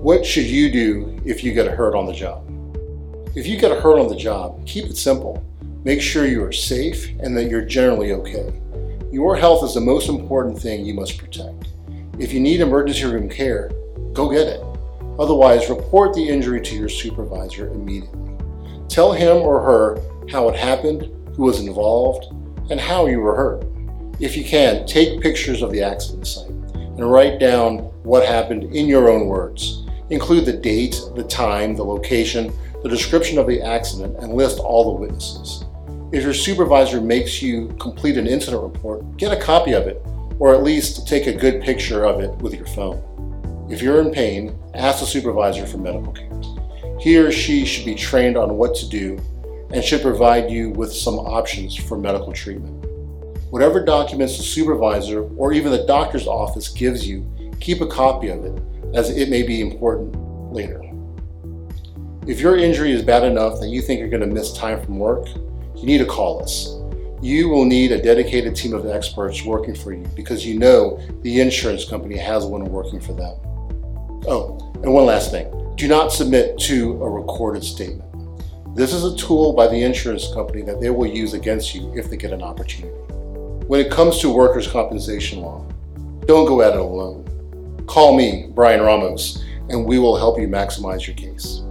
What 0.00 0.24
should 0.24 0.46
you 0.46 0.72
do 0.72 1.20
if 1.26 1.44
you 1.44 1.52
get 1.52 1.66
a 1.66 1.70
hurt 1.70 1.94
on 1.94 2.06
the 2.06 2.14
job? 2.14 2.42
If 3.36 3.46
you 3.46 3.58
get 3.58 3.70
a 3.70 3.78
hurt 3.78 4.00
on 4.00 4.08
the 4.08 4.16
job, 4.16 4.66
keep 4.66 4.86
it 4.86 4.96
simple. 4.96 5.44
Make 5.84 6.00
sure 6.00 6.26
you 6.26 6.42
are 6.42 6.52
safe 6.52 7.10
and 7.20 7.36
that 7.36 7.50
you're 7.50 7.66
generally 7.66 8.12
okay. 8.14 8.50
Your 9.12 9.36
health 9.36 9.62
is 9.62 9.74
the 9.74 9.80
most 9.82 10.08
important 10.08 10.58
thing 10.58 10.86
you 10.86 10.94
must 10.94 11.18
protect. 11.18 11.68
If 12.18 12.32
you 12.32 12.40
need 12.40 12.62
emergency 12.62 13.04
room 13.04 13.28
care, 13.28 13.70
go 14.14 14.30
get 14.30 14.46
it. 14.46 14.62
Otherwise, 15.18 15.68
report 15.68 16.14
the 16.14 16.26
injury 16.26 16.62
to 16.62 16.74
your 16.74 16.88
supervisor 16.88 17.68
immediately. 17.68 18.38
Tell 18.88 19.12
him 19.12 19.36
or 19.36 19.60
her 19.60 20.00
how 20.30 20.48
it 20.48 20.56
happened, 20.56 21.10
who 21.36 21.42
was 21.42 21.60
involved, 21.60 22.24
and 22.70 22.80
how 22.80 23.04
you 23.04 23.20
were 23.20 23.36
hurt. 23.36 23.66
If 24.18 24.34
you 24.34 24.44
can, 24.44 24.86
take 24.86 25.20
pictures 25.20 25.60
of 25.60 25.72
the 25.72 25.82
accident 25.82 26.26
site 26.26 26.48
and 26.48 27.12
write 27.12 27.38
down 27.38 27.80
what 28.02 28.24
happened 28.24 28.64
in 28.74 28.86
your 28.86 29.10
own 29.10 29.26
words. 29.26 29.86
Include 30.10 30.44
the 30.44 30.52
date, 30.52 31.00
the 31.14 31.22
time, 31.22 31.76
the 31.76 31.84
location, 31.84 32.52
the 32.82 32.88
description 32.88 33.38
of 33.38 33.46
the 33.46 33.62
accident, 33.62 34.16
and 34.18 34.34
list 34.34 34.58
all 34.58 34.84
the 34.84 35.00
witnesses. 35.00 35.64
If 36.12 36.24
your 36.24 36.34
supervisor 36.34 37.00
makes 37.00 37.40
you 37.40 37.68
complete 37.78 38.16
an 38.16 38.26
incident 38.26 38.62
report, 38.62 39.16
get 39.16 39.32
a 39.32 39.40
copy 39.40 39.72
of 39.72 39.86
it, 39.86 40.04
or 40.40 40.52
at 40.52 40.64
least 40.64 41.06
take 41.06 41.28
a 41.28 41.32
good 41.32 41.62
picture 41.62 42.04
of 42.04 42.18
it 42.20 42.30
with 42.38 42.54
your 42.54 42.66
phone. 42.66 43.68
If 43.70 43.82
you're 43.82 44.00
in 44.00 44.10
pain, 44.10 44.58
ask 44.74 44.98
the 44.98 45.06
supervisor 45.06 45.64
for 45.64 45.78
medical 45.78 46.12
care. 46.12 46.28
He 46.98 47.16
or 47.16 47.30
she 47.30 47.64
should 47.64 47.84
be 47.84 47.94
trained 47.94 48.36
on 48.36 48.56
what 48.56 48.74
to 48.76 48.88
do 48.88 49.16
and 49.72 49.84
should 49.84 50.02
provide 50.02 50.50
you 50.50 50.70
with 50.70 50.92
some 50.92 51.20
options 51.20 51.76
for 51.76 51.96
medical 51.96 52.32
treatment. 52.32 52.84
Whatever 53.50 53.84
documents 53.84 54.36
the 54.36 54.42
supervisor 54.42 55.22
or 55.36 55.52
even 55.52 55.70
the 55.70 55.86
doctor's 55.86 56.26
office 56.26 56.68
gives 56.68 57.06
you, 57.06 57.24
keep 57.60 57.80
a 57.80 57.86
copy 57.86 58.28
of 58.28 58.44
it 58.44 58.60
as 58.94 59.10
it 59.10 59.28
may 59.28 59.42
be 59.42 59.60
important 59.60 60.14
later. 60.52 60.82
If 62.26 62.40
your 62.40 62.56
injury 62.56 62.92
is 62.92 63.02
bad 63.02 63.24
enough 63.24 63.60
that 63.60 63.68
you 63.68 63.82
think 63.82 63.98
you're 63.98 64.08
going 64.08 64.20
to 64.20 64.26
miss 64.26 64.52
time 64.52 64.84
from 64.84 64.98
work, 64.98 65.28
you 65.76 65.84
need 65.86 65.98
to 65.98 66.06
call 66.06 66.42
us. 66.42 66.76
You 67.22 67.48
will 67.48 67.64
need 67.64 67.92
a 67.92 68.02
dedicated 68.02 68.56
team 68.56 68.72
of 68.72 68.86
experts 68.86 69.44
working 69.44 69.74
for 69.74 69.92
you 69.92 70.06
because 70.14 70.46
you 70.46 70.58
know 70.58 71.00
the 71.22 71.40
insurance 71.40 71.84
company 71.84 72.16
has 72.16 72.44
one 72.44 72.64
working 72.64 73.00
for 73.00 73.12
them. 73.12 73.34
Oh, 74.26 74.72
and 74.82 74.92
one 74.92 75.06
last 75.06 75.30
thing 75.30 75.50
do 75.76 75.88
not 75.88 76.12
submit 76.12 76.58
to 76.58 77.02
a 77.02 77.08
recorded 77.08 77.64
statement. 77.64 78.04
This 78.76 78.92
is 78.92 79.02
a 79.04 79.16
tool 79.16 79.54
by 79.54 79.66
the 79.66 79.82
insurance 79.82 80.32
company 80.32 80.62
that 80.62 80.80
they 80.80 80.90
will 80.90 81.06
use 81.06 81.32
against 81.32 81.74
you 81.74 81.92
if 81.96 82.10
they 82.10 82.16
get 82.16 82.32
an 82.32 82.42
opportunity. 82.42 82.94
When 83.66 83.80
it 83.80 83.90
comes 83.90 84.18
to 84.20 84.30
workers' 84.30 84.68
compensation 84.68 85.40
law, 85.40 85.66
don't 86.26 86.46
go 86.46 86.60
at 86.60 86.74
it 86.74 86.80
alone. 86.80 87.24
Call 87.90 88.16
me, 88.16 88.46
Brian 88.54 88.82
Ramos, 88.82 89.42
and 89.68 89.84
we 89.84 89.98
will 89.98 90.16
help 90.16 90.38
you 90.38 90.46
maximize 90.46 91.08
your 91.08 91.16
case. 91.16 91.62